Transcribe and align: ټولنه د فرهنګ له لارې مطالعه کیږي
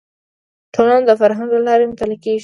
ټولنه 0.73 1.01
د 1.09 1.11
فرهنګ 1.21 1.49
له 1.55 1.61
لارې 1.67 1.89
مطالعه 1.91 2.21
کیږي 2.23 2.39